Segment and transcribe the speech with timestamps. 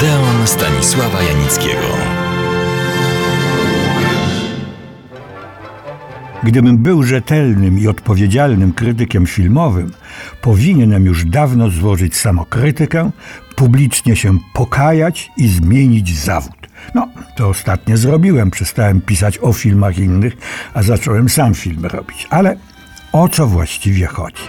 [0.00, 1.86] Odeon Stanisława Janickiego.
[6.42, 9.92] Gdybym był rzetelnym i odpowiedzialnym krytykiem filmowym,
[10.42, 13.10] powinienem już dawno złożyć samokrytykę,
[13.56, 16.68] publicznie się pokajać i zmienić zawód.
[16.94, 18.50] No, to ostatnie zrobiłem.
[18.50, 20.36] Przestałem pisać o filmach innych,
[20.74, 22.26] a zacząłem sam filmy robić.
[22.30, 22.56] Ale
[23.12, 24.42] o co właściwie chodzi?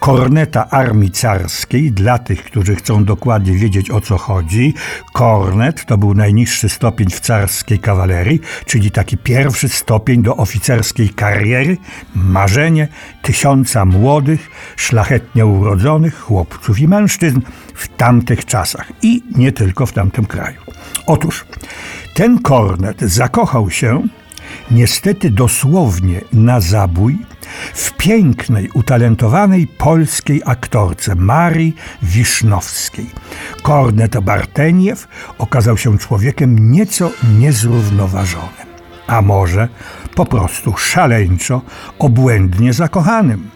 [0.01, 4.75] Korneta Armii Carskiej, dla tych, którzy chcą dokładnie wiedzieć o co chodzi.
[5.13, 11.77] Kornet to był najniższy stopień w carskiej kawalerii, czyli taki pierwszy stopień do oficerskiej kariery,
[12.15, 12.89] marzenie
[13.23, 17.41] tysiąca młodych, szlachetnie urodzonych chłopców i mężczyzn
[17.75, 20.61] w tamtych czasach i nie tylko w tamtym kraju.
[21.07, 21.45] Otóż
[22.15, 24.03] ten kornet zakochał się
[24.71, 27.19] niestety dosłownie na zabój
[27.75, 33.07] w pięknej, utalentowanej polskiej aktorce Marii Wisznowskiej.
[33.63, 35.09] Kornet Barteniew
[35.39, 38.67] okazał się człowiekiem nieco niezrównoważonym,
[39.07, 39.69] a może
[40.15, 41.63] po prostu szaleńczo,
[41.99, 43.51] obłędnie zakochanym.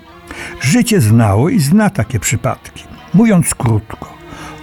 [0.61, 2.84] Życie znało i zna takie przypadki.
[3.15, 4.17] Mówiąc krótko,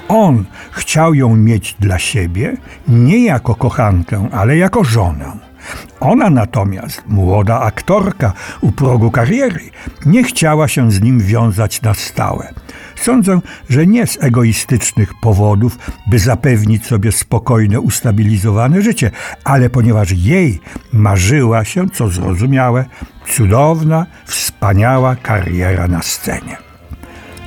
[0.07, 2.57] on chciał ją mieć dla siebie
[2.87, 5.52] nie jako kochankę, ale jako żonę.
[5.99, 9.69] Ona natomiast, młoda aktorka u progu kariery,
[10.05, 12.53] nie chciała się z nim wiązać na stałe.
[12.95, 19.11] Sądzę, że nie z egoistycznych powodów, by zapewnić sobie spokojne, ustabilizowane życie,
[19.43, 20.59] ale ponieważ jej
[20.93, 22.85] marzyła się, co zrozumiałe,
[23.27, 26.72] cudowna, wspaniała kariera na scenie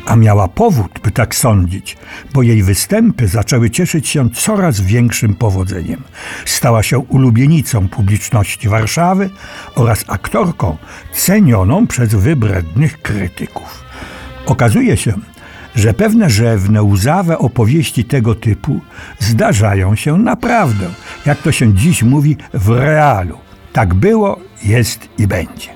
[0.06, 1.96] a miała powód, by tak sądzić,
[2.34, 6.02] bo jej występy zaczęły cieszyć się coraz większym powodzeniem.
[6.44, 9.30] Stała się ulubienicą publiczności Warszawy
[9.74, 10.76] oraz aktorką
[11.14, 13.84] cenioną przez wybrednych krytyków.
[14.46, 15.12] Okazuje się,
[15.74, 18.80] że pewne rzewne, łzawe opowieści tego typu
[19.18, 20.88] zdarzają się naprawdę,
[21.26, 23.38] jak to się dziś mówi, w realu.
[23.72, 25.68] Tak było, jest i będzie.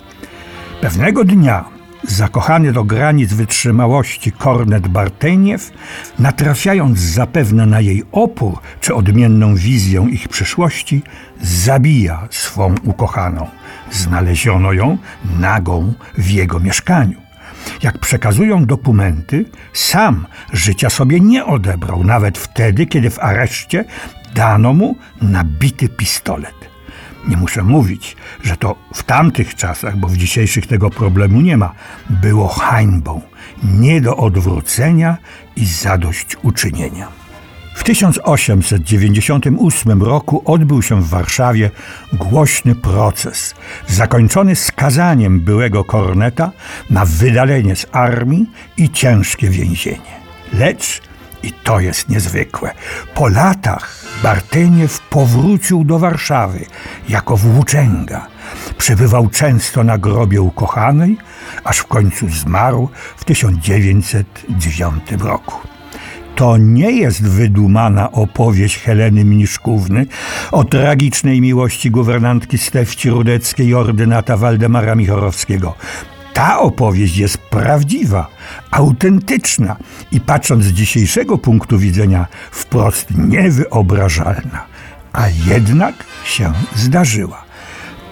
[0.80, 5.71] Pewnego dnia Zakochany do granic wytrzymałości Kornet Barteniew,
[6.19, 11.03] natrafiając zapewne na jej opór czy odmienną wizję ich przyszłości,
[11.43, 13.47] zabija swą ukochaną.
[13.91, 14.99] Znaleziono ją
[15.39, 17.21] nagą w jego mieszkaniu.
[17.83, 23.84] Jak przekazują dokumenty, sam życia sobie nie odebrał, nawet wtedy, kiedy w areszcie
[24.34, 26.70] dano mu nabity pistolet.
[27.28, 31.72] Nie muszę mówić, że to w tamtych czasach, bo w dzisiejszych tego problemu nie ma,
[32.11, 33.21] było hańbą,
[33.63, 35.17] nie do odwrócenia
[35.57, 37.09] i zadośćuczynienia.
[37.75, 41.71] W 1898 roku odbył się w Warszawie
[42.13, 43.55] głośny proces,
[43.87, 46.53] zakończony skazaniem byłego korneta
[46.91, 50.21] na wydalenie z armii i ciężkie więzienie.
[50.53, 51.03] Lecz
[51.42, 52.71] i to jest niezwykłe.
[53.15, 56.65] Po latach Bartyniew powrócił do Warszawy
[57.09, 58.27] jako włóczęga.
[58.78, 61.16] Przebywał często na grobie ukochanej,
[61.65, 65.54] aż w końcu zmarł w 1909 roku.
[66.34, 70.07] to nie jest wydumana opowieść Heleny Mniszkówny
[70.53, 75.75] o tragicznej miłości guwernantki Stefci Rudeckiej i ordynata Waldemara Michorowskiego.
[76.32, 78.27] Ta opowieść jest prawdziwa,
[78.71, 79.77] autentyczna
[80.12, 84.66] i patrząc z dzisiejszego punktu widzenia wprost niewyobrażalna.
[85.12, 85.94] A jednak
[86.24, 87.44] się zdarzyła.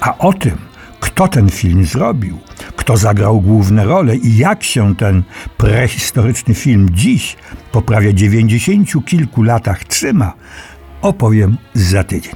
[0.00, 0.59] A o tym,
[1.00, 2.38] kto ten film zrobił,
[2.76, 5.23] kto zagrał główne role i jak się ten
[5.56, 7.37] prehistoryczny film dziś,
[7.73, 10.32] po prawie dziewięćdziesięciu kilku latach trzyma,
[11.03, 12.35] opowiem za tydzień.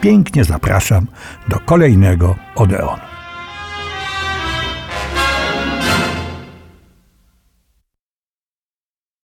[0.00, 1.06] Pięknie zapraszam
[1.48, 3.15] do kolejnego Odeonu.